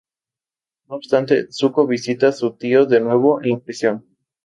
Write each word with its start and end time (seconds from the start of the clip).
No 0.89 0.95
obstante, 0.95 1.45
Zuko 1.51 1.85
visita 1.85 2.29
a 2.29 2.31
su 2.31 2.53
tío 2.55 2.87
de 2.87 3.01
nuevo 3.01 3.39
en 3.43 3.49
la 3.51 3.59
prisión. 3.59 4.05